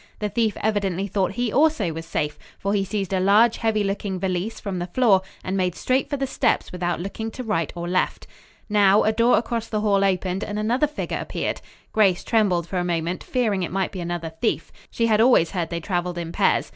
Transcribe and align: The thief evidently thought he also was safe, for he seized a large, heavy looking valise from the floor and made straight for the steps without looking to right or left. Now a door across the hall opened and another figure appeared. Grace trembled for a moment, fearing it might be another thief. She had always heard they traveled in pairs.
The 0.17 0.29
thief 0.29 0.57
evidently 0.61 1.05
thought 1.05 1.33
he 1.33 1.53
also 1.53 1.93
was 1.93 2.07
safe, 2.07 2.39
for 2.57 2.73
he 2.73 2.83
seized 2.83 3.13
a 3.13 3.19
large, 3.19 3.57
heavy 3.57 3.83
looking 3.83 4.17
valise 4.19 4.59
from 4.59 4.79
the 4.79 4.87
floor 4.87 5.21
and 5.43 5.55
made 5.55 5.75
straight 5.75 6.09
for 6.09 6.17
the 6.17 6.25
steps 6.25 6.71
without 6.71 6.99
looking 6.99 7.29
to 7.29 7.43
right 7.43 7.71
or 7.75 7.87
left. 7.87 8.25
Now 8.67 9.03
a 9.03 9.11
door 9.13 9.37
across 9.37 9.67
the 9.67 9.81
hall 9.81 10.03
opened 10.03 10.43
and 10.43 10.57
another 10.57 10.87
figure 10.87 11.19
appeared. 11.19 11.61
Grace 11.91 12.23
trembled 12.23 12.65
for 12.67 12.79
a 12.79 12.83
moment, 12.83 13.23
fearing 13.23 13.61
it 13.61 13.71
might 13.71 13.91
be 13.91 14.01
another 14.01 14.31
thief. 14.41 14.71
She 14.89 15.05
had 15.05 15.21
always 15.21 15.51
heard 15.51 15.69
they 15.69 15.79
traveled 15.79 16.17
in 16.17 16.31
pairs. 16.31 16.69